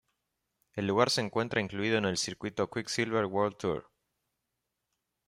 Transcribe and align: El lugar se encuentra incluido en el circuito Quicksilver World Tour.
El 0.73 0.87
lugar 0.87 1.11
se 1.11 1.21
encuentra 1.21 1.61
incluido 1.61 1.99
en 1.99 2.05
el 2.05 2.17
circuito 2.17 2.67
Quicksilver 2.71 3.25
World 3.25 3.55
Tour. 3.57 3.91